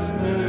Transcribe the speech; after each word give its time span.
Christmas. 0.00 0.39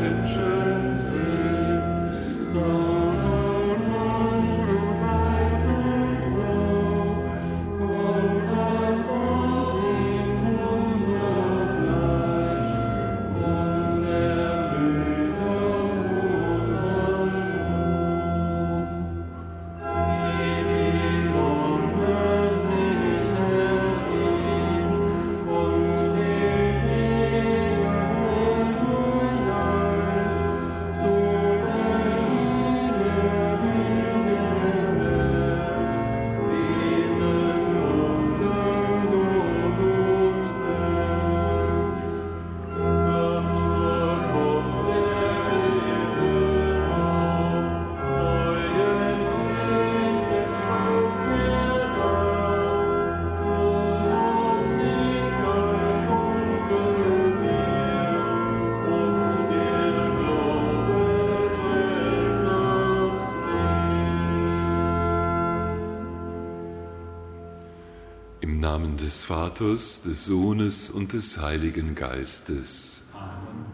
Namen 68.92 68.98
des 68.98 69.24
Vaters, 69.24 70.02
des 70.02 70.26
Sohnes 70.26 70.90
und 70.90 71.14
des 71.14 71.38
Heiligen 71.42 71.96
Geistes. 71.96 73.08
Amen. 73.14 73.66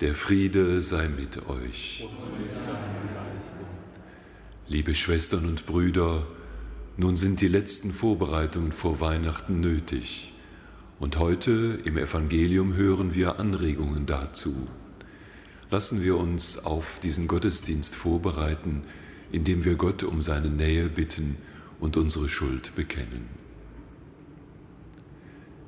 Der 0.00 0.14
Friede 0.14 0.80
sei 0.80 1.08
mit 1.08 1.46
euch. 1.46 2.08
Liebe 4.68 4.94
Schwestern 4.94 5.44
und 5.44 5.66
Brüder, 5.66 6.26
nun 6.96 7.18
sind 7.18 7.42
die 7.42 7.48
letzten 7.48 7.92
Vorbereitungen 7.92 8.72
vor 8.72 9.00
Weihnachten 9.00 9.60
nötig. 9.60 10.32
Und 10.98 11.18
heute 11.18 11.78
im 11.84 11.98
Evangelium 11.98 12.74
hören 12.74 13.14
wir 13.14 13.38
Anregungen 13.38 14.06
dazu. 14.06 14.68
Lassen 15.70 16.02
wir 16.02 16.16
uns 16.16 16.64
auf 16.64 16.98
diesen 16.98 17.28
Gottesdienst 17.28 17.94
vorbereiten, 17.94 18.84
indem 19.32 19.66
wir 19.66 19.74
Gott 19.74 20.02
um 20.02 20.22
seine 20.22 20.48
Nähe 20.48 20.88
bitten 20.88 21.36
und 21.78 21.98
unsere 21.98 22.30
Schuld 22.30 22.74
bekennen. 22.74 23.41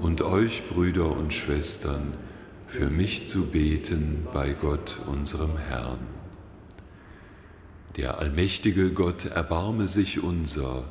und 0.00 0.22
euch, 0.22 0.62
Brüder 0.68 1.10
und 1.16 1.32
Schwestern, 1.32 2.14
für 2.66 2.88
mich 2.88 3.28
zu 3.28 3.46
beten 3.46 4.26
bei 4.32 4.54
Gott, 4.54 4.98
unserem 5.06 5.58
Herrn. 5.58 6.06
Der 7.96 8.18
allmächtige 8.18 8.92
Gott 8.92 9.26
erbarme 9.26 9.86
sich 9.86 10.22
unser, 10.22 10.84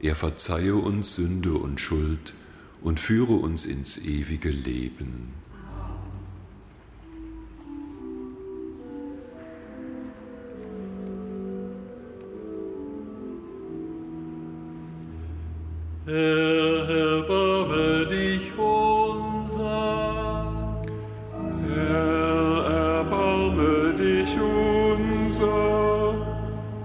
er 0.00 0.14
verzeihe 0.14 0.76
uns 0.76 1.14
Sünde 1.14 1.54
und 1.54 1.80
Schuld 1.80 2.34
und 2.82 3.00
führe 3.00 3.32
uns 3.32 3.64
ins 3.64 4.04
ewige 4.04 4.50
Leben. 4.50 5.43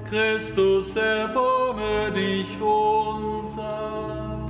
Christus, 0.10 0.96
erbarme 0.96 2.12
dich 2.12 2.60
unser. 2.62 4.48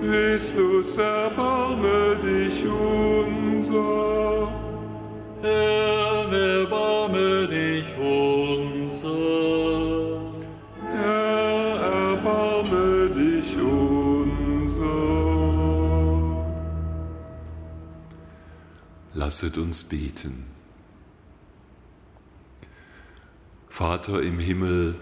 Christus, 0.00 0.98
erbarme 0.98 2.16
dich 2.22 2.64
unser. 2.66 4.48
Herr, 5.42 5.89
Lasset 19.30 19.58
uns 19.58 19.84
beten. 19.84 20.42
Vater 23.68 24.20
im 24.22 24.40
Himmel, 24.40 24.96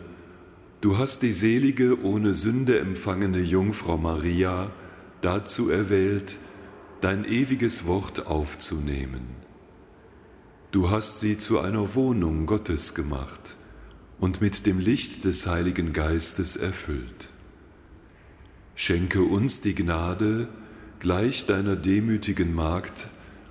du 0.82 0.98
hast 0.98 1.22
die 1.22 1.32
selige, 1.32 2.04
ohne 2.04 2.34
Sünde 2.34 2.78
empfangene 2.78 3.40
Jungfrau 3.40 3.96
Maria 3.96 4.70
dazu 5.22 5.70
erwählt, 5.70 6.36
dein 7.00 7.24
ewiges 7.24 7.86
Wort 7.86 8.26
aufzunehmen. 8.26 9.22
Du 10.72 10.90
hast 10.90 11.20
sie 11.20 11.38
zu 11.38 11.60
einer 11.60 11.94
Wohnung 11.94 12.44
Gottes 12.44 12.94
gemacht 12.94 13.56
und 14.20 14.42
mit 14.42 14.66
dem 14.66 14.78
Licht 14.78 15.24
des 15.24 15.46
Heiligen 15.46 15.94
Geistes 15.94 16.56
erfüllt. 16.56 17.30
Schenke 18.74 19.22
uns 19.22 19.62
die 19.62 19.74
Gnade, 19.74 20.48
gleich 20.98 21.46
deiner 21.46 21.76
demütigen 21.76 22.54
Magd, 22.54 23.08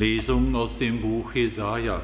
Lesung 0.00 0.54
aus 0.56 0.78
dem 0.78 1.02
Buch 1.02 1.34
Jesaja. 1.34 2.00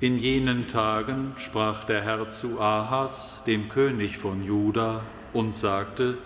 In 0.00 0.16
jenen 0.16 0.68
Tagen 0.68 1.34
sprach 1.36 1.84
der 1.84 2.00
Herr 2.00 2.28
zu 2.28 2.58
Ahas, 2.62 3.44
dem 3.46 3.68
König 3.68 4.16
von 4.16 4.42
Juda, 4.42 5.02
und 5.34 5.52
sagte: 5.52 6.16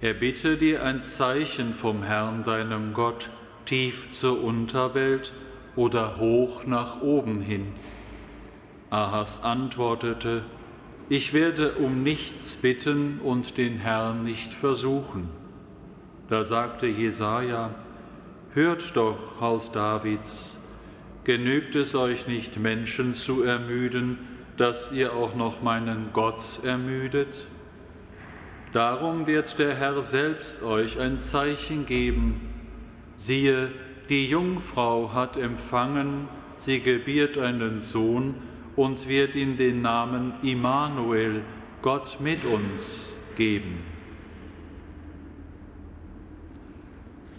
Er 0.00 0.14
bitte 0.14 0.56
dir 0.56 0.84
ein 0.84 1.00
Zeichen 1.00 1.74
vom 1.74 2.04
Herrn, 2.04 2.44
deinem 2.44 2.92
Gott, 2.92 3.30
tief 3.64 4.10
zur 4.10 4.44
Unterwelt 4.44 5.32
oder 5.74 6.16
hoch 6.18 6.64
nach 6.66 7.02
oben 7.02 7.40
hin. 7.40 7.66
Ahas 8.90 9.42
antwortete: 9.42 10.44
Ich 11.08 11.32
werde 11.32 11.72
um 11.72 12.04
nichts 12.04 12.54
bitten 12.54 13.18
und 13.24 13.58
den 13.58 13.78
Herrn 13.78 14.22
nicht 14.22 14.52
versuchen. 14.52 15.28
Da 16.28 16.44
sagte 16.44 16.86
Jesaja: 16.86 17.70
Hört 18.52 18.96
doch, 18.96 19.40
Haus 19.40 19.70
Davids, 19.70 20.58
genügt 21.22 21.76
es 21.76 21.94
euch 21.94 22.26
nicht, 22.26 22.58
Menschen 22.58 23.14
zu 23.14 23.44
ermüden, 23.44 24.18
dass 24.56 24.90
ihr 24.90 25.12
auch 25.12 25.36
noch 25.36 25.62
meinen 25.62 26.08
Gott 26.12 26.58
ermüdet? 26.64 27.46
Darum 28.72 29.28
wird 29.28 29.56
der 29.60 29.76
Herr 29.76 30.02
selbst 30.02 30.64
euch 30.64 30.98
ein 30.98 31.20
Zeichen 31.20 31.86
geben. 31.86 32.40
Siehe, 33.14 33.70
die 34.08 34.28
Jungfrau 34.28 35.12
hat 35.14 35.36
empfangen, 35.36 36.28
sie 36.56 36.80
gebiert 36.80 37.38
einen 37.38 37.78
Sohn 37.78 38.34
und 38.74 39.08
wird 39.08 39.36
ihm 39.36 39.56
den 39.56 39.80
Namen 39.80 40.32
Immanuel, 40.42 41.42
Gott 41.82 42.18
mit 42.18 42.44
uns, 42.44 43.16
geben. 43.36 43.89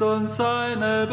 Und 0.00 0.30
seine 0.30 1.07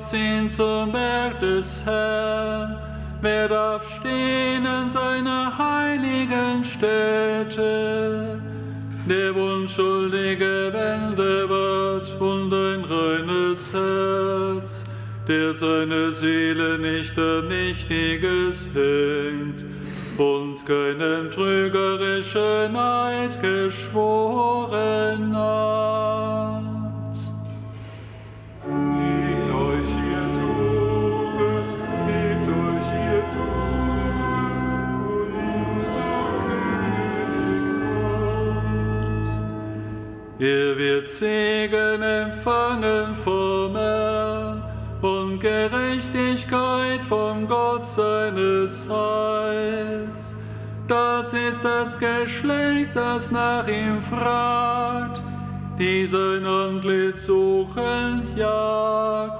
15 0.00 0.48
zum 0.48 0.92
Berg 0.92 1.40
des 1.40 1.84
Herrn. 1.84 2.78
Wer 3.20 3.48
darf 3.48 3.86
stehen 3.96 4.64
an 4.66 4.88
seiner 4.88 5.52
heiligen 5.58 6.64
Stätte? 6.64 8.40
Der 9.06 9.36
Unschuldige 9.36 10.72
Wende 10.72 11.48
wird 11.48 12.20
und 12.20 12.52
ein 12.52 12.84
reines 12.84 13.72
Herz, 13.74 14.84
der 15.28 15.52
seine 15.52 16.12
Seele 16.12 16.78
nicht 16.78 17.18
an 17.18 17.48
Nichtiges 17.48 18.70
hängt 18.74 19.64
und 20.16 20.64
keinen 20.66 21.30
trügerischen 21.30 22.72
Neid 22.72 23.38
geschworen 23.40 25.29
Segen 41.20 42.02
empfangen 42.02 43.14
vom 43.14 43.76
Herrn 43.76 44.62
und 45.02 45.38
Gerechtigkeit 45.38 47.02
vom 47.06 47.46
Gott 47.46 47.84
seines 47.84 48.88
Heils. 48.88 50.34
Das 50.88 51.34
ist 51.34 51.62
das 51.62 51.98
Geschlecht, 51.98 52.92
das 52.96 53.30
nach 53.30 53.68
ihm 53.68 54.02
fragt, 54.02 55.20
die 55.78 56.06
sein 56.06 56.46
Antlitz 56.46 57.26
suchen, 57.26 58.22
Jakob. 58.34 59.30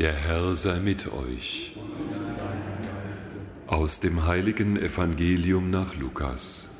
Der 0.00 0.14
Herr 0.14 0.54
sei 0.54 0.80
mit 0.80 1.12
euch. 1.12 1.76
Aus 3.66 4.00
dem 4.00 4.24
heiligen 4.24 4.78
Evangelium 4.78 5.68
nach 5.68 5.94
Lukas. 5.94 6.70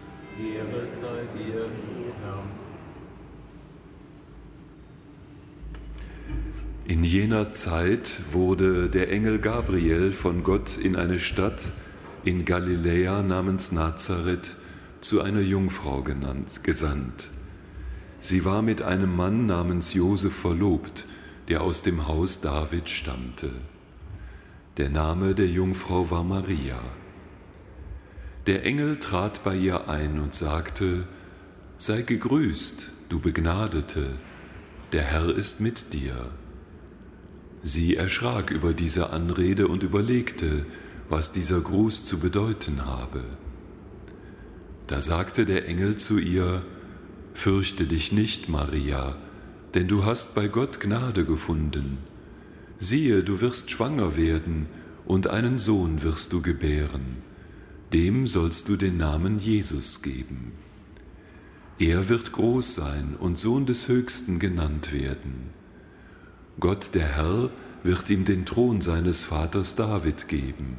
In 6.87 7.05
jener 7.05 7.53
Zeit 7.53 8.23
wurde 8.33 8.89
der 8.89 9.13
Engel 9.13 9.39
Gabriel 9.39 10.13
von 10.13 10.43
Gott 10.43 10.79
in 10.79 10.97
eine 10.97 11.19
Stadt 11.19 11.69
in 12.25 12.47
Galiläa 12.47 13.23
namens 13.23 13.71
Nazareth 13.71 14.53
zu 15.03 15.21
einer 15.21 15.43
Jungfrau 15.43 16.01
genannt, 16.01 16.65
gesandt. 16.65 17.29
Sie 18.21 18.47
war 18.47 18.63
mit 18.63 18.81
einem 18.81 19.15
Mann 19.15 19.45
namens 19.45 19.93
Josef 19.93 20.33
verlobt 20.33 21.05
der 21.51 21.63
aus 21.63 21.83
dem 21.83 22.07
Haus 22.07 22.41
David 22.41 22.89
stammte. 22.89 23.51
Der 24.77 24.89
Name 24.89 25.35
der 25.35 25.49
Jungfrau 25.49 26.09
war 26.09 26.23
Maria. 26.23 26.81
Der 28.47 28.65
Engel 28.65 28.99
trat 29.01 29.43
bei 29.43 29.57
ihr 29.57 29.89
ein 29.89 30.21
und 30.21 30.33
sagte, 30.33 31.09
Sei 31.77 32.03
gegrüßt, 32.03 32.89
du 33.09 33.19
Begnadete, 33.19 34.13
der 34.93 35.03
Herr 35.03 35.35
ist 35.35 35.61
mit 35.61 35.93
dir. 35.93 36.31
Sie 37.63 37.97
erschrak 37.97 38.53
über 38.53 38.73
diese 38.73 39.11
Anrede 39.11 39.67
und 39.67 39.83
überlegte, 39.83 40.65
was 41.09 41.33
dieser 41.33 41.61
Gruß 41.61 42.05
zu 42.05 42.21
bedeuten 42.21 42.87
habe. 42.87 43.25
Da 44.87 45.01
sagte 45.01 45.47
der 45.47 45.67
Engel 45.67 45.97
zu 45.97 46.19
ihr, 46.19 46.65
Fürchte 47.35 47.87
dich 47.87 48.13
nicht, 48.13 48.49
Maria, 48.49 49.17
denn 49.75 49.89
du 49.89 50.05
hast 50.05 50.35
bei 50.35 50.49
Gott 50.49 50.81
Gnade 50.81 51.25
gefunden. 51.25 51.99
Siehe, 52.79 53.23
du 53.23 53.41
wirst 53.41 53.71
schwanger 53.71 54.17
werden 54.17 54.67
und 55.07 55.27
einen 55.27 55.59
Sohn 55.59 56.03
wirst 56.03 56.33
du 56.33 56.43
gebären. 56.43 57.19
Dem 57.93 58.27
sollst 58.27 58.69
du 58.69 58.77
den 58.77 58.97
Namen 58.97 59.39
Jesus 59.39 60.03
geben. 60.03 60.53
Er 61.79 62.09
wird 62.09 62.33
groß 62.33 62.75
sein 62.75 63.17
und 63.19 63.39
Sohn 63.39 63.67
des 63.67 63.89
Höchsten 63.89 64.39
genannt 64.39 64.93
werden. 64.93 65.51
Gott 66.59 66.95
der 66.95 67.17
Herr 67.17 67.51
wird 67.83 68.11
ihm 68.11 68.25
den 68.25 68.45
Thron 68.45 68.81
seines 68.81 69.25
Vaters 69.25 69.77
David 69.77 70.29
geben. 70.29 70.77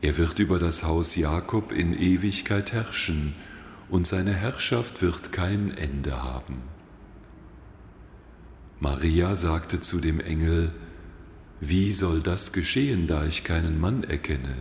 Er 0.00 0.16
wird 0.16 0.38
über 0.38 0.58
das 0.58 0.84
Haus 0.84 1.16
Jakob 1.16 1.72
in 1.72 1.92
Ewigkeit 1.92 2.72
herrschen, 2.72 3.34
und 3.90 4.06
seine 4.06 4.32
Herrschaft 4.32 5.02
wird 5.02 5.32
kein 5.32 5.72
Ende 5.72 6.22
haben. 6.22 6.62
Maria 8.82 9.36
sagte 9.36 9.78
zu 9.80 10.00
dem 10.00 10.20
Engel, 10.20 10.72
Wie 11.60 11.92
soll 11.92 12.22
das 12.22 12.54
geschehen, 12.54 13.06
da 13.06 13.26
ich 13.26 13.44
keinen 13.44 13.78
Mann 13.78 14.04
erkenne? 14.04 14.56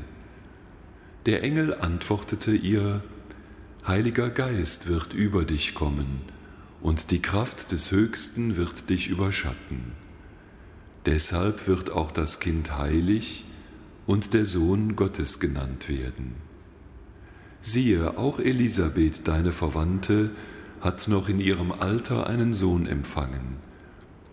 Der 1.26 1.42
Engel 1.42 1.74
antwortete 1.74 2.52
ihr, 2.52 3.02
Heiliger 3.88 4.30
Geist 4.30 4.88
wird 4.90 5.14
über 5.14 5.46
dich 5.46 5.74
kommen, 5.74 6.20
und 6.82 7.12
die 7.12 7.22
Kraft 7.22 7.72
des 7.72 7.92
Höchsten 7.92 8.58
wird 8.58 8.90
dich 8.90 9.08
überschatten. 9.08 9.94
Deshalb 11.06 11.68
wird 11.68 11.90
auch 11.90 12.12
das 12.12 12.42
Kind 12.42 12.78
heilig 12.78 13.46
und 14.06 14.34
der 14.34 14.44
Sohn 14.44 14.98
Gottes 14.98 15.40
genannt 15.40 15.88
werden. 15.88 16.36
Siehe, 17.62 18.18
auch 18.18 18.40
Elisabeth, 18.40 19.30
deine 19.30 19.54
Verwandte, 19.54 20.32
hat 20.82 21.08
noch 21.08 21.30
in 21.30 21.40
ihrem 21.40 21.72
Alter 21.72 22.28
einen 22.28 22.52
Sohn 22.52 22.86
empfangen 22.86 23.69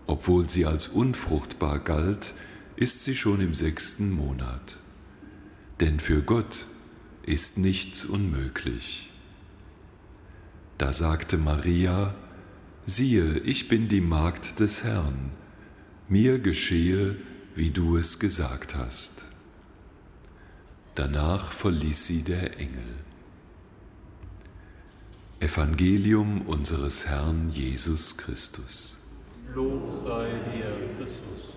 obwohl 0.07 0.49
sie 0.49 0.65
als 0.65 0.87
unfruchtbar 0.87 1.79
galt, 1.79 2.33
ist 2.75 3.03
sie 3.03 3.15
schon 3.15 3.41
im 3.41 3.53
sechsten 3.53 4.11
Monat. 4.11 4.77
Denn 5.79 5.99
für 5.99 6.21
Gott 6.21 6.65
ist 7.23 7.57
nichts 7.57 8.05
unmöglich. 8.05 9.09
Da 10.77 10.93
sagte 10.93 11.37
Maria, 11.37 12.15
siehe, 12.85 13.39
ich 13.39 13.67
bin 13.67 13.87
die 13.89 14.01
Magd 14.01 14.59
des 14.59 14.83
Herrn, 14.83 15.31
mir 16.07 16.39
geschehe, 16.39 17.17
wie 17.55 17.71
du 17.71 17.97
es 17.97 18.19
gesagt 18.19 18.75
hast. 18.75 19.25
Danach 20.95 21.51
verließ 21.51 22.05
sie 22.05 22.23
der 22.23 22.59
Engel. 22.59 22.95
Evangelium 25.39 26.43
unseres 26.43 27.07
Herrn 27.07 27.49
Jesus 27.49 28.17
Christus. 28.17 29.06
Lob 29.57 29.89
sei 29.89 30.27
dir, 30.53 30.71
Christus. 30.99 31.55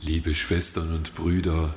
Liebe 0.00 0.34
Schwestern 0.34 0.92
und 0.92 1.14
Brüder, 1.14 1.76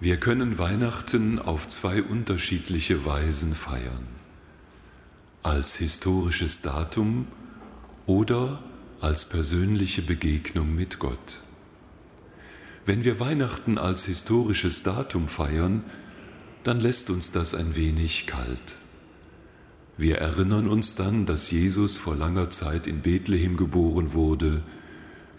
wir 0.00 0.16
können 0.16 0.56
Weihnachten 0.56 1.38
auf 1.38 1.68
zwei 1.68 2.02
unterschiedliche 2.02 3.04
Weisen 3.04 3.54
feiern. 3.54 4.08
Als 5.42 5.76
historisches 5.76 6.62
Datum 6.62 7.26
oder 8.06 8.64
als 9.02 9.28
persönliche 9.28 10.00
Begegnung 10.00 10.74
mit 10.74 10.98
Gott. 10.98 11.43
Wenn 12.86 13.04
wir 13.04 13.18
Weihnachten 13.18 13.78
als 13.78 14.04
historisches 14.04 14.82
Datum 14.82 15.28
feiern, 15.28 15.84
dann 16.64 16.80
lässt 16.80 17.08
uns 17.08 17.32
das 17.32 17.54
ein 17.54 17.76
wenig 17.76 18.26
kalt. 18.26 18.76
Wir 19.96 20.18
erinnern 20.18 20.68
uns 20.68 20.94
dann, 20.94 21.24
dass 21.24 21.50
Jesus 21.50 21.96
vor 21.96 22.14
langer 22.14 22.50
Zeit 22.50 22.86
in 22.86 23.00
Bethlehem 23.00 23.56
geboren 23.56 24.12
wurde. 24.12 24.62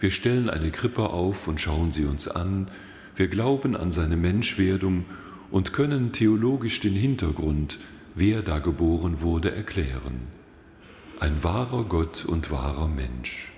Wir 0.00 0.10
stellen 0.10 0.50
eine 0.50 0.72
Krippe 0.72 1.10
auf 1.10 1.46
und 1.46 1.60
schauen 1.60 1.92
sie 1.92 2.04
uns 2.04 2.26
an. 2.26 2.68
Wir 3.14 3.28
glauben 3.28 3.76
an 3.76 3.92
seine 3.92 4.16
Menschwerdung 4.16 5.04
und 5.50 5.72
können 5.72 6.10
theologisch 6.10 6.80
den 6.80 6.94
Hintergrund, 6.94 7.78
wer 8.16 8.42
da 8.42 8.58
geboren 8.58 9.20
wurde, 9.20 9.54
erklären. 9.54 10.22
Ein 11.20 11.44
wahrer 11.44 11.84
Gott 11.84 12.24
und 12.24 12.50
wahrer 12.50 12.88
Mensch 12.88 13.52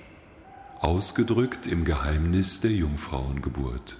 ausgedrückt 0.80 1.66
im 1.66 1.85
Geheimnis 1.85 2.61
der 2.61 2.73
Jungfrauengeburt. 2.73 3.97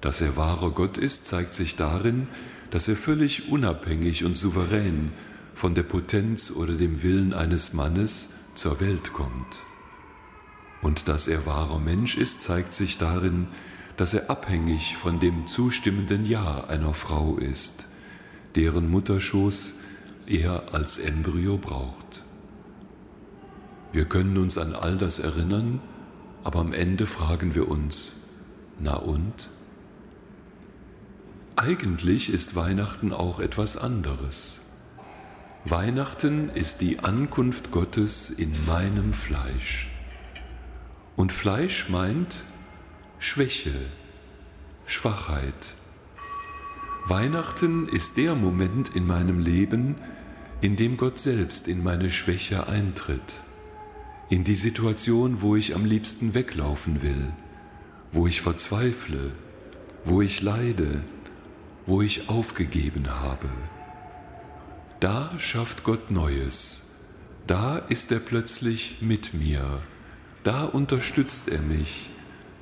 Dass 0.00 0.20
er 0.20 0.36
wahrer 0.36 0.70
Gott 0.70 0.98
ist, 0.98 1.26
zeigt 1.26 1.54
sich 1.54 1.76
darin, 1.76 2.26
dass 2.70 2.88
er 2.88 2.96
völlig 2.96 3.50
unabhängig 3.50 4.24
und 4.24 4.36
souverän 4.36 5.12
von 5.54 5.74
der 5.74 5.84
Potenz 5.84 6.50
oder 6.50 6.74
dem 6.74 7.02
Willen 7.02 7.32
eines 7.34 7.72
Mannes 7.72 8.34
zur 8.54 8.80
Welt 8.80 9.12
kommt. 9.12 9.60
Und 10.80 11.08
dass 11.08 11.28
er 11.28 11.46
wahrer 11.46 11.78
Mensch 11.78 12.16
ist, 12.16 12.42
zeigt 12.42 12.72
sich 12.72 12.98
darin, 12.98 13.46
dass 13.96 14.14
er 14.14 14.30
abhängig 14.30 14.96
von 14.96 15.20
dem 15.20 15.46
zustimmenden 15.46 16.24
Ja 16.24 16.64
einer 16.64 16.94
Frau 16.94 17.36
ist, 17.36 17.86
deren 18.56 18.90
Mutterschoß 18.90 19.74
er 20.26 20.74
als 20.74 20.98
Embryo 20.98 21.58
braucht. 21.58 22.21
Wir 23.92 24.06
können 24.06 24.38
uns 24.38 24.56
an 24.56 24.74
all 24.74 24.96
das 24.96 25.18
erinnern, 25.18 25.80
aber 26.44 26.60
am 26.60 26.72
Ende 26.72 27.06
fragen 27.06 27.54
wir 27.54 27.68
uns, 27.68 28.22
na 28.78 28.94
und? 28.96 29.50
Eigentlich 31.56 32.32
ist 32.32 32.56
Weihnachten 32.56 33.12
auch 33.12 33.38
etwas 33.38 33.76
anderes. 33.76 34.62
Weihnachten 35.66 36.48
ist 36.48 36.80
die 36.80 37.00
Ankunft 37.00 37.70
Gottes 37.70 38.30
in 38.30 38.52
meinem 38.64 39.12
Fleisch. 39.12 39.90
Und 41.14 41.30
Fleisch 41.30 41.90
meint 41.90 42.44
Schwäche, 43.18 43.74
Schwachheit. 44.86 45.74
Weihnachten 47.06 47.88
ist 47.88 48.16
der 48.16 48.34
Moment 48.36 48.96
in 48.96 49.06
meinem 49.06 49.38
Leben, 49.38 49.96
in 50.62 50.76
dem 50.76 50.96
Gott 50.96 51.18
selbst 51.18 51.68
in 51.68 51.84
meine 51.84 52.10
Schwäche 52.10 52.66
eintritt 52.66 53.44
in 54.32 54.44
die 54.44 54.54
Situation, 54.54 55.42
wo 55.42 55.56
ich 55.56 55.74
am 55.74 55.84
liebsten 55.84 56.32
weglaufen 56.32 57.02
will, 57.02 57.34
wo 58.12 58.26
ich 58.26 58.40
verzweifle, 58.40 59.32
wo 60.06 60.22
ich 60.22 60.40
leide, 60.40 61.04
wo 61.84 62.00
ich 62.00 62.30
aufgegeben 62.30 63.10
habe. 63.10 63.50
Da 65.00 65.38
schafft 65.38 65.84
Gott 65.84 66.10
Neues, 66.10 66.96
da 67.46 67.76
ist 67.76 68.10
er 68.10 68.20
plötzlich 68.20 69.02
mit 69.02 69.34
mir, 69.34 69.82
da 70.44 70.64
unterstützt 70.64 71.50
er 71.50 71.60
mich, 71.60 72.08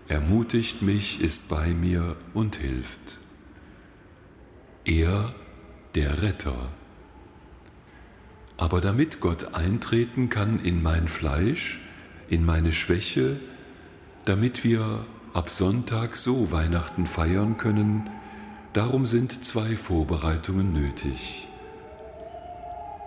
ermutigt 0.09 0.83
mich, 0.83 1.21
ist 1.21 1.51
bei 1.51 1.69
mir 1.69 2.17
und 2.35 2.57
hilft. 2.57 3.21
Er, 4.85 5.33
der 5.95 6.21
Retter. 6.21 6.73
Aber 8.61 8.83
damit 8.83 9.21
Gott 9.21 9.55
eintreten 9.55 10.29
kann 10.29 10.61
in 10.61 10.83
mein 10.83 11.09
Fleisch, 11.09 11.81
in 12.29 12.45
meine 12.45 12.73
Schwäche, 12.73 13.41
damit 14.27 14.65
wir 14.65 15.07
ab 15.33 15.49
Sonntag 15.49 16.15
so 16.15 16.53
Weihnachten 16.53 17.07
feiern 17.07 17.57
können, 17.57 18.11
darum 18.75 19.07
sind 19.07 19.47
zwei 19.47 19.77
Vorbereitungen 19.79 20.75
nötig. 20.75 21.49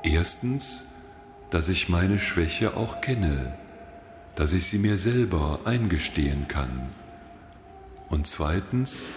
Erstens, 0.01 0.95
dass 1.51 1.69
ich 1.69 1.88
meine 1.88 2.17
Schwäche 2.17 2.75
auch 2.75 3.00
kenne, 3.00 3.55
dass 4.33 4.53
ich 4.53 4.65
sie 4.65 4.79
mir 4.79 4.98
selber 4.98 5.60
eingestehen 5.65 6.48
kann. 6.48 6.89
Und 8.10 8.25
zweitens, 8.25 9.10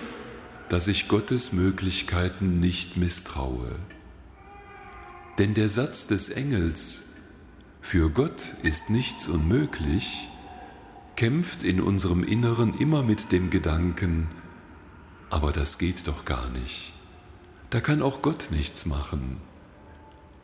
dass 0.68 0.86
ich 0.86 1.08
Gottes 1.08 1.54
Möglichkeiten 1.54 2.60
nicht 2.60 2.98
misstraue. 2.98 3.76
Denn 5.38 5.52
der 5.52 5.68
Satz 5.68 6.06
des 6.06 6.30
Engels, 6.30 7.12
für 7.82 8.10
Gott 8.10 8.54
ist 8.62 8.88
nichts 8.88 9.28
unmöglich, 9.28 10.28
kämpft 11.14 11.62
in 11.62 11.80
unserem 11.80 12.24
Inneren 12.24 12.76
immer 12.78 13.02
mit 13.02 13.32
dem 13.32 13.50
Gedanken, 13.50 14.28
aber 15.28 15.52
das 15.52 15.78
geht 15.78 16.08
doch 16.08 16.24
gar 16.24 16.48
nicht. 16.50 16.92
Da 17.70 17.80
kann 17.80 18.00
auch 18.00 18.22
Gott 18.22 18.48
nichts 18.50 18.86
machen. 18.86 19.36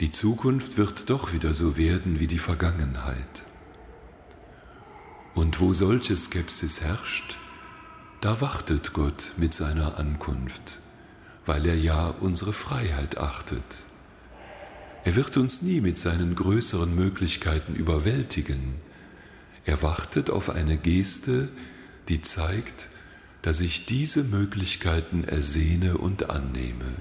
Die 0.01 0.11
Zukunft 0.11 0.77
wird 0.77 1.09
doch 1.09 1.33
wieder 1.33 1.55
so 1.55 1.77
werden 1.77 2.21
wie 2.21 2.27
die 2.27 2.39
Vergangenheit. 2.39 3.45
Und 5.35 5.61
wo 5.61 5.73
solche 5.73 6.17
Skepsis 6.17 6.83
herrscht, 6.83 7.39
da 8.21 8.41
wartet 8.41 8.93
Gott 8.93 9.33
mit 9.37 9.55
seiner 9.55 9.99
Ankunft, 9.99 10.81
weil 11.47 11.65
er 11.67 11.77
ja 11.77 12.09
unsere 12.09 12.53
Freiheit 12.53 13.17
achtet. 13.19 13.85
Er 15.05 15.17
wird 15.17 15.37
uns 15.37 15.63
nie 15.63 15.81
mit 15.81 15.99
seinen 15.99 16.37
größeren 16.37 16.95
Möglichkeiten 16.95 17.75
überwältigen. 17.75 18.77
Er 19.65 19.83
wartet 19.83 20.31
auf 20.31 20.51
eine 20.51 20.79
Geste, 20.79 21.49
die 22.09 22.23
zeigt, 22.23 22.89
dass 23.43 23.61
ich 23.61 23.87
diese 23.87 24.23
Möglichkeiten 24.23 25.25
ersehne 25.25 25.99
und 25.99 26.31
annehme. 26.31 26.95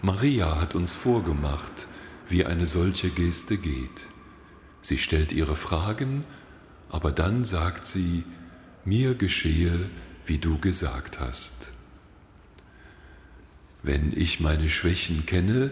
Maria 0.00 0.60
hat 0.60 0.74
uns 0.74 0.94
vorgemacht, 0.94 1.86
wie 2.28 2.44
eine 2.44 2.66
solche 2.66 3.10
Geste 3.10 3.56
geht. 3.56 4.08
Sie 4.80 4.98
stellt 4.98 5.32
ihre 5.32 5.54
Fragen, 5.54 6.24
aber 6.88 7.12
dann 7.12 7.44
sagt 7.44 7.86
sie, 7.86 8.24
mir 8.84 9.14
geschehe, 9.14 9.88
wie 10.26 10.38
du 10.38 10.58
gesagt 10.58 11.20
hast. 11.20 11.70
Wenn 13.84 14.12
ich 14.16 14.40
meine 14.40 14.68
Schwächen 14.68 15.24
kenne, 15.24 15.70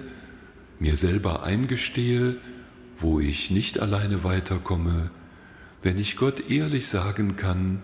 mir 0.80 0.96
selber 0.96 1.44
eingestehe, 1.44 2.36
wo 2.98 3.20
ich 3.20 3.50
nicht 3.50 3.78
alleine 3.80 4.24
weiterkomme, 4.24 5.10
wenn 5.82 5.98
ich 5.98 6.16
Gott 6.16 6.50
ehrlich 6.50 6.88
sagen 6.88 7.36
kann, 7.36 7.82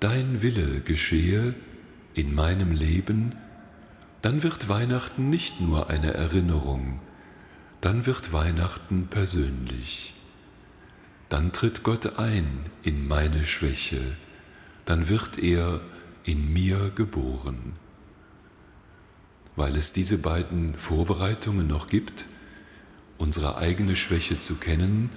dein 0.00 0.42
Wille 0.42 0.80
geschehe 0.80 1.54
in 2.14 2.34
meinem 2.34 2.72
Leben, 2.72 3.36
dann 4.22 4.42
wird 4.42 4.68
Weihnachten 4.68 5.30
nicht 5.30 5.60
nur 5.60 5.90
eine 5.90 6.14
Erinnerung, 6.14 7.00
dann 7.80 8.06
wird 8.06 8.32
Weihnachten 8.32 9.06
persönlich. 9.08 10.14
Dann 11.28 11.52
tritt 11.52 11.82
Gott 11.82 12.18
ein 12.18 12.46
in 12.82 13.06
meine 13.06 13.44
Schwäche, 13.44 14.00
dann 14.84 15.08
wird 15.08 15.38
er 15.38 15.80
in 16.24 16.52
mir 16.52 16.90
geboren 16.94 17.74
weil 19.56 19.76
es 19.76 19.92
diese 19.92 20.18
beiden 20.18 20.76
Vorbereitungen 20.78 21.66
noch 21.66 21.88
gibt, 21.88 22.26
unsere 23.18 23.58
eigene 23.58 23.96
Schwäche 23.96 24.38
zu 24.38 24.56
kennen 24.56 25.10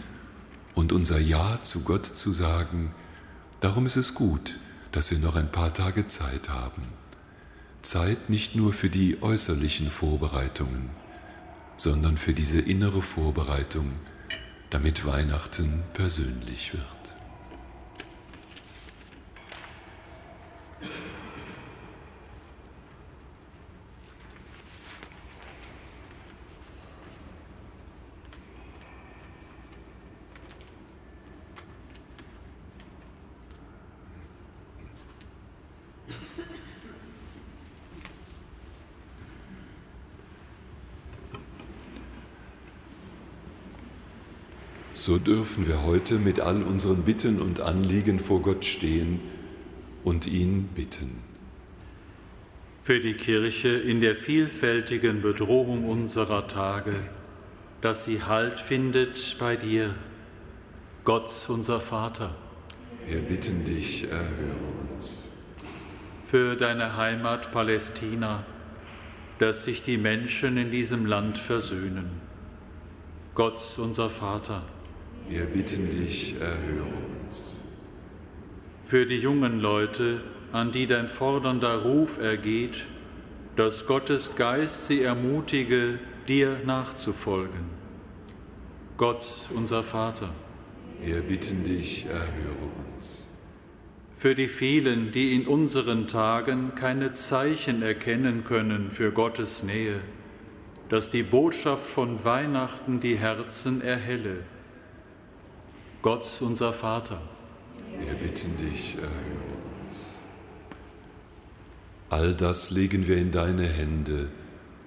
und 0.73 0.91
unser 0.91 1.19
Ja 1.19 1.62
zu 1.62 1.81
Gott 1.81 2.05
zu 2.05 2.33
sagen, 2.33 2.93
darum 3.60 3.86
ist 3.86 3.95
es 3.95 4.13
gut, 4.13 4.60
dass 4.91 5.12
wir 5.12 5.19
noch 5.19 5.36
ein 5.36 5.51
paar 5.51 5.73
Tage 5.73 6.07
Zeit 6.07 6.49
haben. 6.49 6.83
Zeit 7.81 8.29
nicht 8.29 8.55
nur 8.55 8.73
für 8.73 8.89
die 8.89 9.21
äußerlichen 9.21 9.89
Vorbereitungen, 9.89 10.89
sondern 11.77 12.17
für 12.17 12.33
diese 12.33 12.60
innere 12.60 13.01
Vorbereitung, 13.01 13.93
damit 14.69 15.05
Weihnachten 15.05 15.83
persönlich 15.93 16.73
wird. 16.73 17.05
So 45.05 45.14
dürfen 45.25 45.67
wir 45.67 45.83
heute 45.83 46.15
mit 46.15 46.39
all 46.39 46.63
unseren 46.63 47.03
Bitten 47.03 47.41
und 47.41 47.59
Anliegen 47.59 48.19
vor 48.19 48.41
Gott 48.41 48.63
stehen 48.63 49.19
und 50.03 50.27
ihn 50.27 50.69
bitten. 50.75 51.17
Für 52.83 52.99
die 52.99 53.15
Kirche 53.15 53.69
in 53.69 53.99
der 53.99 54.15
vielfältigen 54.15 55.21
Bedrohung 55.21 55.89
unserer 55.89 56.47
Tage, 56.47 56.93
dass 57.81 58.05
sie 58.05 58.23
Halt 58.23 58.59
findet 58.59 59.38
bei 59.39 59.55
dir, 59.55 59.95
Gott 61.03 61.31
unser 61.47 61.79
Vater. 61.79 62.35
Wir 63.07 63.19
bitten 63.19 63.63
dich, 63.63 64.03
erhöre 64.09 64.55
uns. 64.93 65.29
Für 66.23 66.55
deine 66.55 66.97
Heimat 66.97 67.51
Palästina, 67.51 68.43
dass 69.39 69.65
sich 69.65 69.83
die 69.83 69.97
Menschen 69.97 70.57
in 70.57 70.71
diesem 70.71 71.05
Land 71.05 71.38
versöhnen. 71.38 72.21
Gott 73.33 73.59
unser 73.77 74.09
Vater. 74.09 74.63
Wir 75.27 75.45
bitten 75.45 75.89
dich, 75.89 76.35
erhöre 76.39 76.88
uns. 77.23 77.59
Für 78.81 79.05
die 79.07 79.17
jungen 79.17 79.59
Leute, 79.59 80.21
an 80.51 80.71
die 80.71 80.85
dein 80.85 81.07
fordernder 81.07 81.81
Ruf 81.81 82.19
ergeht, 82.19 82.85
dass 83.55 83.88
Gottes 83.88 84.35
Geist 84.35 84.88
sie 84.88 85.01
ermutige, 85.01 85.99
dir 86.27 86.59
nachzufolgen. 86.65 87.75
Gott 88.97 89.25
unser 89.53 89.81
Vater. 89.81 90.29
Wir 91.01 91.21
bitten 91.21 91.63
dich, 91.63 92.05
erhöre 92.05 92.69
uns. 92.93 93.27
Für 94.13 94.35
die 94.35 94.47
vielen, 94.47 95.11
die 95.11 95.35
in 95.35 95.47
unseren 95.47 96.07
Tagen 96.07 96.73
keine 96.75 97.11
Zeichen 97.11 97.81
erkennen 97.81 98.43
können 98.43 98.91
für 98.91 99.11
Gottes 99.11 99.63
Nähe, 99.63 99.99
dass 100.88 101.09
die 101.09 101.23
Botschaft 101.23 101.85
von 101.85 102.23
Weihnachten 102.23 102.99
die 102.99 103.17
Herzen 103.17 103.81
erhelle. 103.81 104.43
Gott 106.05 106.39
unser 106.41 106.71
Vater. 106.71 107.19
Wir 107.99 108.13
bitten 108.13 108.55
dich, 108.57 108.93
erhöre 108.93 109.55
uns. 109.87 110.19
All 112.11 112.35
das 112.35 112.69
legen 112.69 113.07
wir 113.07 113.17
in 113.17 113.31
deine 113.31 113.67
Hände 113.67 114.29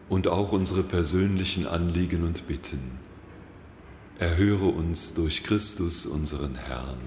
und 0.09 0.29
auch 0.29 0.53
unsere 0.53 0.85
persönlichen 0.85 1.67
Anliegen 1.67 2.23
und 2.23 2.47
Bitten. 2.47 3.01
Erhöre 4.21 4.67
uns 4.67 5.15
durch 5.15 5.43
Christus, 5.43 6.07
unseren 6.07 6.55
Herrn. 6.55 7.01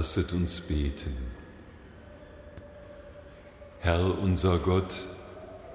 Lasset 0.00 0.32
uns 0.32 0.62
beten. 0.62 1.14
Herr 3.80 4.18
unser 4.18 4.56
Gott, 4.56 4.94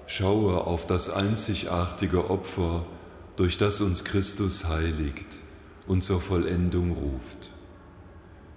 schaue 0.08 0.66
auf 0.66 0.88
das 0.88 1.12
einzigartige 1.12 2.32
Opfer, 2.32 2.88
durch 3.36 3.60
das 3.60 3.82
uns 3.82 4.04
Christus 4.04 4.68
heiligt 4.68 5.38
und 5.86 6.04
zur 6.04 6.20
Vollendung 6.20 6.94
ruft. 6.94 7.52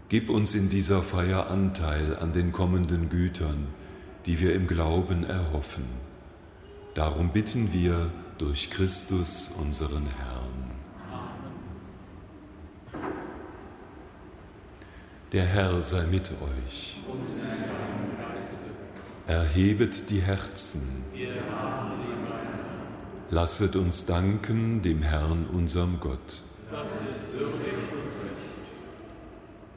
Gib 0.09 0.31
uns 0.31 0.55
in 0.55 0.71
dieser 0.71 1.03
Feier 1.03 1.51
Anteil 1.51 2.17
an 2.17 2.33
den 2.33 2.51
kommenden 2.51 3.11
Gütern, 3.11 3.67
die 4.25 4.41
wir 4.41 4.55
im 4.55 4.69
Glauben 4.69 5.23
erhoffen. 5.23 5.85
Darum 6.95 7.29
bitten 7.29 7.75
wir 7.75 8.11
durch 8.39 8.71
Christus 8.71 9.49
unseren 9.61 10.07
Herrn. 10.07 10.58
Der 15.33 15.45
Herr 15.45 15.83
sei 15.83 16.07
mit 16.07 16.31
euch. 16.31 17.03
Erhebet 19.27 20.09
die 20.09 20.23
Herzen. 20.23 21.05
Lasset 23.29 23.77
uns 23.77 24.07
danken 24.07 24.81
dem 24.81 25.03
Herrn, 25.03 25.47
unserem 25.53 26.01
Gott. 26.01 26.43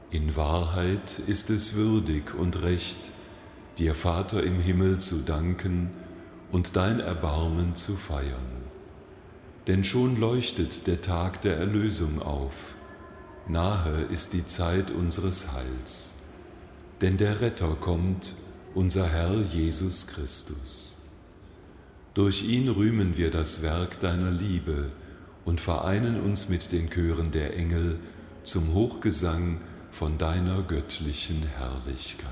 In 0.09 0.37
Wahrheit 0.37 1.19
ist 1.27 1.49
es 1.49 1.73
würdig 1.73 2.33
und 2.33 2.61
recht, 2.61 3.11
dir 3.77 3.93
Vater 3.93 4.43
im 4.43 4.57
Himmel 4.57 4.99
zu 4.99 5.17
danken 5.17 5.91
und 6.53 6.77
dein 6.77 7.01
Erbarmen 7.01 7.75
zu 7.75 7.97
feiern. 7.97 8.63
Denn 9.67 9.83
schon 9.83 10.15
leuchtet 10.15 10.87
der 10.87 11.01
Tag 11.01 11.41
der 11.41 11.57
Erlösung 11.57 12.21
auf 12.21 12.75
nahe 13.47 14.03
ist 14.03 14.33
die 14.33 14.45
Zeit 14.45 14.91
unseres 14.91 15.53
Heils. 15.53 16.13
Denn 17.01 17.17
der 17.17 17.41
Retter 17.41 17.75
kommt, 17.79 18.33
unser 18.73 19.07
Herr 19.07 19.35
Jesus 19.35 20.07
Christus. 20.07 21.05
Durch 22.13 22.43
ihn 22.43 22.69
rühmen 22.69 23.17
wir 23.17 23.31
das 23.31 23.61
Werk 23.61 23.99
deiner 23.99 24.31
Liebe 24.31 24.91
und 25.45 25.61
vereinen 25.61 26.19
uns 26.19 26.49
mit 26.49 26.71
den 26.71 26.89
Chören 26.89 27.31
der 27.31 27.55
Engel 27.55 27.99
zum 28.43 28.73
Hochgesang 28.73 29.61
von 29.91 30.17
deiner 30.17 30.61
göttlichen 30.63 31.43
Herrlichkeit. 31.57 32.31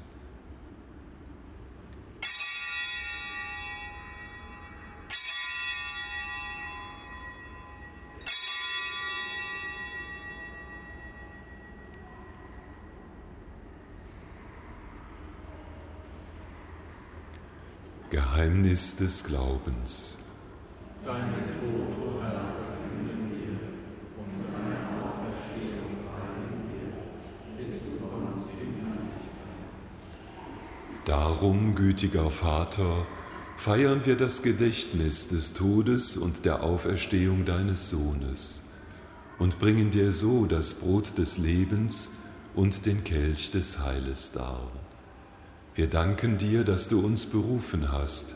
Geheimnis 18.71 18.95
des 18.95 19.25
Glaubens. 19.25 20.17
Deinen 21.03 21.51
Tod, 21.51 21.91
o 21.99 22.23
Herr, 22.23 22.53
verkünden 22.55 23.29
wir 23.29 23.59
und 24.17 24.31
deine 24.47 24.79
Auferstehung 25.03 25.91
preisen 26.07 26.61
wir, 26.71 27.65
bis 27.65 27.73
du 27.81 28.05
uns 28.05 28.47
in 28.61 28.71
Darum, 31.03 31.75
gütiger 31.75 32.31
Vater, 32.31 33.05
feiern 33.57 34.05
wir 34.05 34.15
das 34.15 34.41
Gedächtnis 34.41 35.27
des 35.27 35.53
Todes 35.53 36.15
und 36.15 36.45
der 36.45 36.63
Auferstehung 36.63 37.43
deines 37.43 37.89
Sohnes 37.89 38.69
und 39.37 39.59
bringen 39.59 39.91
dir 39.91 40.13
so 40.13 40.45
das 40.45 40.75
Brot 40.75 41.17
des 41.17 41.39
Lebens 41.39 42.11
und 42.55 42.85
den 42.85 43.03
Kelch 43.03 43.51
des 43.51 43.79
Heiles 43.79 44.31
dar. 44.31 44.71
Wir 45.75 45.87
danken 45.87 46.37
dir, 46.37 46.63
dass 46.63 46.87
du 46.87 47.05
uns 47.05 47.25
berufen 47.25 47.91
hast, 47.91 48.35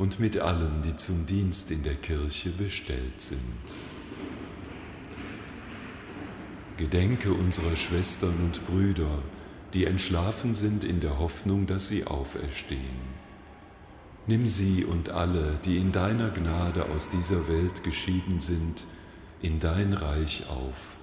und 0.00 0.18
mit 0.18 0.38
allen, 0.38 0.80
die 0.80 0.96
zum 0.96 1.26
Dienst 1.26 1.70
in 1.70 1.82
der 1.82 1.94
Kirche 1.94 2.48
bestellt 2.48 3.20
sind. 3.20 3.42
Gedenke 6.78 7.34
unserer 7.34 7.76
Schwestern 7.76 8.34
und 8.42 8.66
Brüder, 8.66 9.18
die 9.74 9.84
entschlafen 9.84 10.54
sind 10.54 10.84
in 10.84 11.00
der 11.00 11.18
Hoffnung, 11.18 11.66
dass 11.66 11.88
sie 11.88 12.06
auferstehen. 12.06 13.20
Nimm 14.26 14.46
sie 14.46 14.86
und 14.86 15.10
alle, 15.10 15.58
die 15.66 15.76
in 15.76 15.92
deiner 15.92 16.30
Gnade 16.30 16.86
aus 16.88 17.10
dieser 17.10 17.46
Welt 17.46 17.84
geschieden 17.84 18.40
sind, 18.40 18.86
in 19.42 19.58
dein 19.58 19.92
Reich 19.92 20.44
auf, 20.48 20.96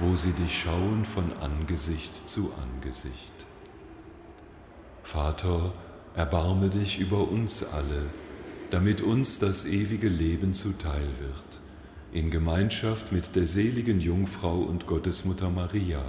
wo 0.00 0.16
sie 0.16 0.32
dich 0.32 0.58
schauen 0.58 1.04
von 1.04 1.32
Angesicht 1.34 2.26
zu 2.26 2.52
Angesicht. 2.60 3.46
Vater, 5.04 5.72
erbarme 6.16 6.70
dich 6.70 6.98
über 6.98 7.28
uns 7.28 7.72
alle, 7.72 8.21
damit 8.72 9.02
uns 9.02 9.38
das 9.38 9.66
ewige 9.66 10.08
Leben 10.08 10.54
zuteil 10.54 11.06
wird, 11.20 11.60
in 12.10 12.30
Gemeinschaft 12.30 13.12
mit 13.12 13.36
der 13.36 13.46
seligen 13.46 14.00
Jungfrau 14.00 14.60
und 14.60 14.86
Gottesmutter 14.86 15.50
Maria, 15.50 16.02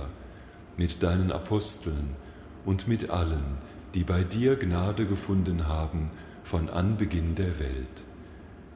mit 0.78 1.04
deinen 1.04 1.34
Aposteln 1.34 2.16
und 2.64 2.88
mit 2.88 3.10
allen, 3.10 3.58
die 3.96 4.06
bei 4.06 4.24
dir 4.24 4.56
Gnade 4.56 5.06
gefunden 5.06 5.68
haben 5.68 6.10
von 6.46 6.70
Anbeginn 6.70 7.36
der 7.36 7.60
Welt, 7.60 8.06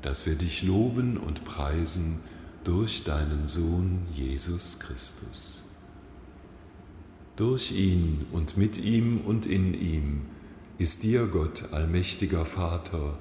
dass 0.01 0.25
wir 0.25 0.35
dich 0.35 0.63
loben 0.63 1.15
und 1.15 1.45
preisen 1.45 2.19
durch 2.65 3.05
deinen 3.05 3.47
Sohn 3.47 4.01
Jesus 4.11 4.81
Christus. 4.81 5.63
Durch 7.37 7.71
ihn 7.71 8.25
und 8.33 8.57
mit 8.57 8.83
ihm 8.83 9.21
und 9.21 9.45
in 9.45 9.73
ihm 9.73 10.23
ist 10.77 11.03
dir, 11.03 11.27
Gott, 11.27 11.71
allmächtiger 11.71 12.43
Vater, 12.43 13.17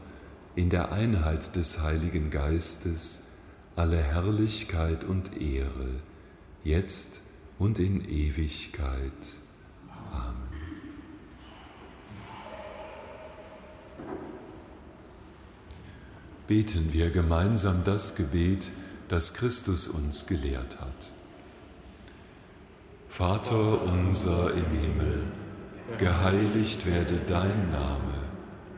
in 0.57 0.71
der 0.71 0.91
Einheit 0.91 1.55
des 1.55 1.83
Heiligen 1.83 2.31
Geistes 2.31 3.27
alle 3.77 3.99
Herrlichkeit 3.99 5.05
und 5.05 5.41
Ehre, 5.41 6.01
jetzt 6.65 7.21
und 7.59 7.79
in 7.79 8.09
Ewigkeit. 8.09 9.13
Amen. 10.11 10.35
Beten 16.47 16.93
wir 16.93 17.11
gemeinsam 17.11 17.85
das 17.85 18.17
Gebet, 18.17 18.73
das 19.09 19.35
Christus 19.35 19.89
uns 19.89 20.27
gelehrt 20.27 20.81
hat. 20.81 21.13
Vater 23.11 23.83
unser 23.83 24.55
im 24.55 24.71
Himmel, 24.79 25.25
geheiligt 25.99 26.87
werde 26.87 27.19
dein 27.27 27.71
Name, 27.71 28.26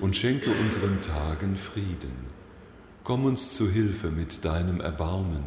und 0.00 0.16
schenke 0.16 0.50
unseren 0.62 1.00
Tagen 1.00 1.56
Frieden 1.56 2.34
Komm 3.04 3.26
uns 3.26 3.54
zu 3.54 3.70
Hilfe 3.70 4.08
mit 4.10 4.46
deinem 4.46 4.80
Erbarmen 4.80 5.44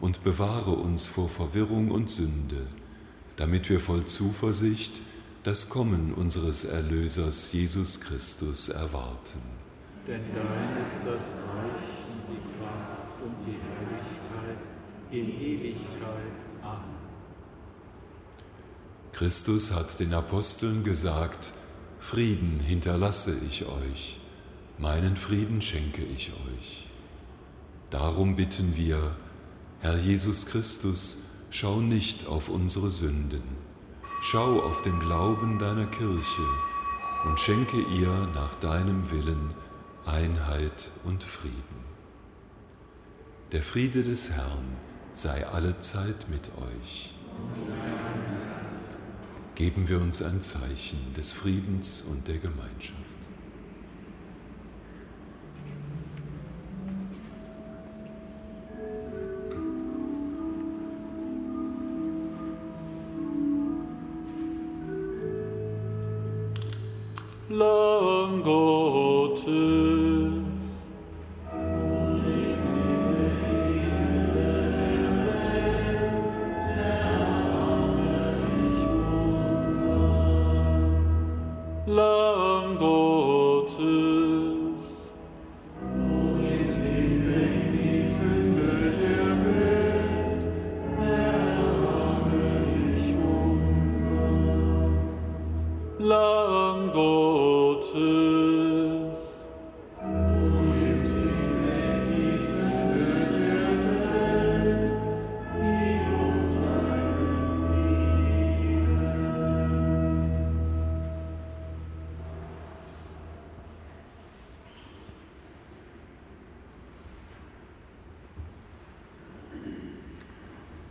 und 0.00 0.22
bewahre 0.22 0.72
uns 0.72 1.08
vor 1.08 1.30
Verwirrung 1.30 1.90
und 1.90 2.10
Sünde, 2.10 2.66
damit 3.36 3.70
wir 3.70 3.80
voll 3.80 4.04
Zuversicht 4.04 5.00
das 5.42 5.70
Kommen 5.70 6.12
unseres 6.12 6.64
Erlösers 6.64 7.52
Jesus 7.52 8.02
Christus 8.02 8.68
erwarten. 8.68 9.40
Denn 10.06 10.20
dein 10.34 10.84
ist 10.84 11.00
das 11.06 11.38
Reich 11.48 12.04
und 12.12 12.28
die 12.28 12.58
Kraft 12.58 13.22
und 13.24 13.46
die 13.46 13.56
Herrlichkeit 13.56 14.58
in 15.10 15.40
Ewigkeit. 15.40 16.36
Amen. 16.62 16.96
Christus 19.12 19.72
hat 19.72 19.98
den 20.00 20.12
Aposteln 20.12 20.84
gesagt, 20.84 21.52
Frieden 22.00 22.60
hinterlasse 22.60 23.36
ich 23.46 23.66
euch, 23.66 24.18
meinen 24.78 25.18
Frieden 25.18 25.60
schenke 25.60 26.02
ich 26.02 26.32
euch. 26.32 26.86
Darum 27.90 28.36
bitten 28.36 28.74
wir, 28.74 29.14
Herr 29.80 29.98
Jesus 29.98 30.46
Christus, 30.46 31.26
schau 31.50 31.80
nicht 31.80 32.26
auf 32.26 32.48
unsere 32.48 32.90
Sünden, 32.90 33.42
schau 34.22 34.62
auf 34.62 34.80
den 34.80 34.98
Glauben 34.98 35.58
deiner 35.58 35.86
Kirche 35.86 36.42
und 37.26 37.38
schenke 37.38 37.80
ihr 37.82 38.28
nach 38.34 38.54
deinem 38.56 39.10
Willen 39.10 39.54
Einheit 40.06 40.90
und 41.04 41.22
Frieden. 41.22 41.84
Der 43.52 43.62
Friede 43.62 44.02
des 44.02 44.30
Herrn 44.30 44.76
sei 45.12 45.46
allezeit 45.46 46.26
mit 46.30 46.50
euch. 46.56 47.14
Geben 49.60 49.86
wir 49.90 50.00
uns 50.00 50.22
ein 50.22 50.40
Zeichen 50.40 51.12
des 51.14 51.32
Friedens 51.32 52.00
und 52.10 52.26
der 52.26 52.38
Gemeinschaft. 52.38 52.96
Lamm 67.50 68.42
Gottes. 68.42 69.89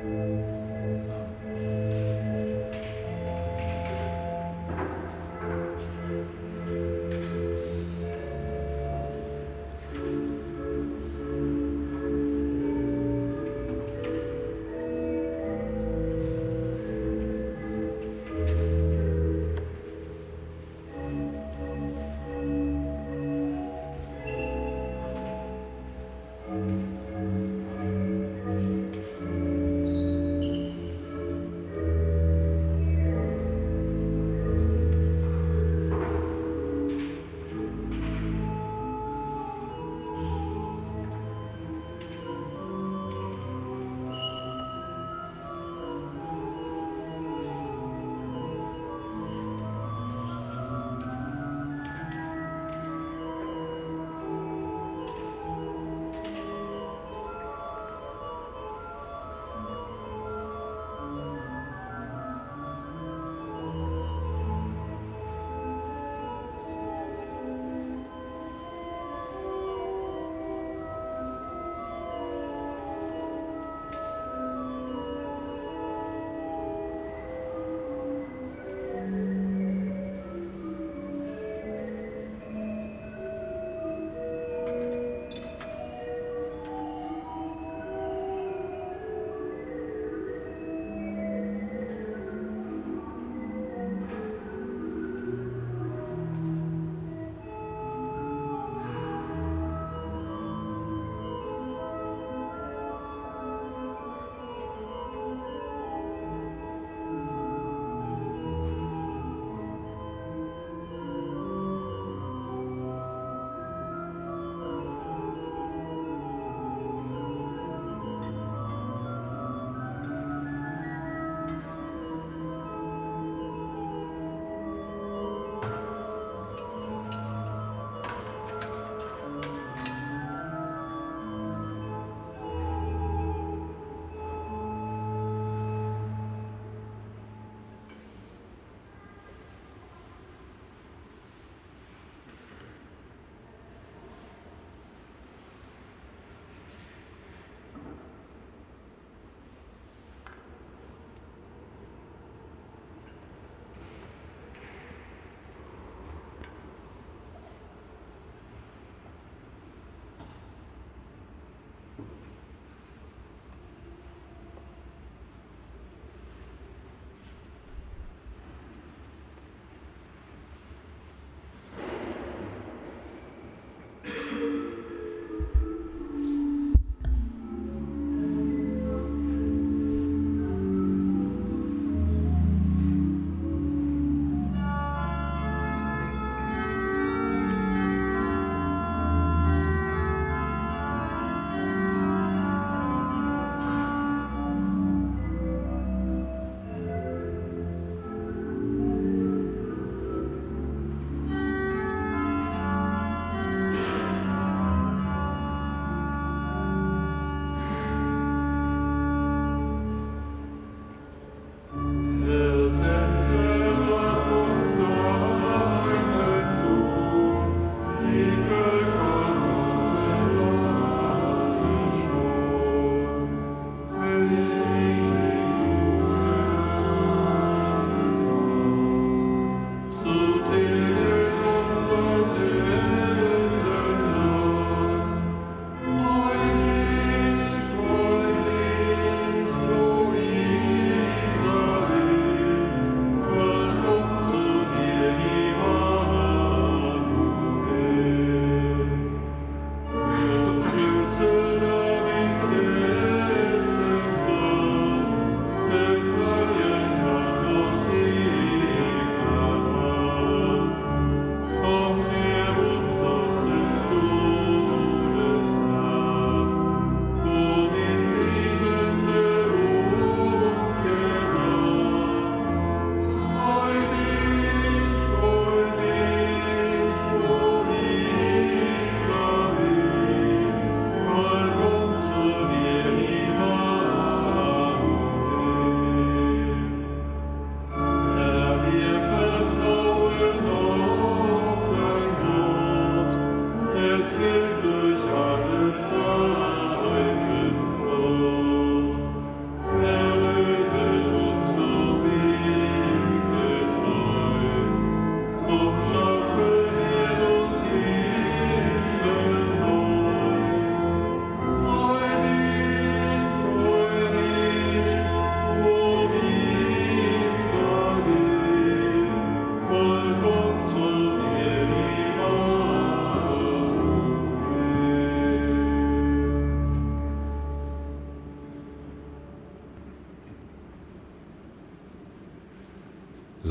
Amen. 0.00 0.47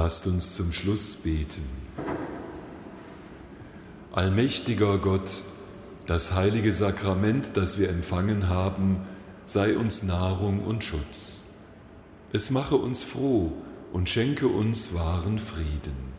Lasst 0.07 0.25
uns 0.25 0.55
zum 0.55 0.71
Schluss 0.71 1.17
beten. 1.17 1.65
Allmächtiger 4.13 4.99
Gott, 4.99 5.43
das 6.05 6.33
heilige 6.33 6.71
Sakrament, 6.71 7.57
das 7.57 7.77
wir 7.77 7.89
empfangen 7.89 8.47
haben, 8.47 9.01
sei 9.45 9.77
uns 9.77 10.03
Nahrung 10.03 10.63
und 10.63 10.85
Schutz. 10.85 11.47
Es 12.31 12.51
mache 12.51 12.75
uns 12.75 13.03
froh 13.03 13.51
und 13.91 14.07
schenke 14.07 14.47
uns 14.47 14.93
wahren 14.93 15.39
Frieden. 15.39 16.13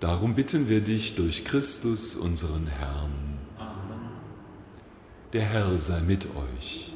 Darum 0.00 0.34
bitten 0.34 0.68
wir 0.68 0.80
dich 0.80 1.14
durch 1.14 1.44
Christus, 1.44 2.16
unseren 2.16 2.66
Herrn. 2.66 3.38
Amen. 3.56 4.10
Der 5.32 5.42
Herr 5.42 5.78
sei 5.78 6.00
mit 6.00 6.26
euch. 6.56 6.92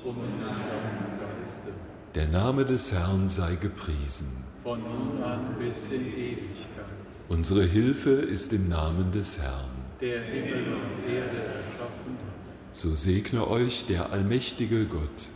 Der 2.16 2.26
Name 2.26 2.64
des 2.64 2.90
Herrn 2.90 3.28
sei 3.28 3.54
gepriesen. 3.54 4.45
Von 4.66 4.80
nun 4.82 5.22
an 5.22 5.54
bis 5.60 5.92
in 5.92 6.06
Ewigkeit, 6.12 7.06
Unsere 7.28 7.62
Hilfe 7.64 8.10
ist 8.10 8.52
im 8.52 8.68
Namen 8.68 9.12
des 9.12 9.40
Herrn. 9.40 9.70
der 10.00 10.22
Himmel 10.22 10.74
und 10.74 11.08
Erde 11.08 11.38
erschaffen 11.38 12.14
hat. 12.18 12.46
So 12.72 12.92
segne 12.96 13.46
euch 13.48 13.86
der 13.86 14.10
allmächtige 14.10 14.86
Gott, 14.86 15.28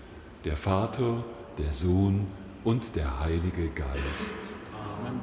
der 0.44 0.56
Vater, 0.56 1.24
der 1.58 1.70
Sohn 1.70 2.26
und 2.64 2.96
der 2.96 3.20
Heilige 3.20 3.68
Geist. 3.68 4.56
Amen. 4.74 5.20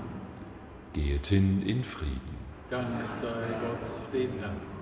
Geht 0.94 1.28
hin 1.28 1.62
in 1.66 1.84
Frieden. 1.84 2.38
Dank 2.70 3.06
sei 3.06 3.46
Gott 3.62 4.14
dem 4.14 4.40
Herrn. 4.40 4.77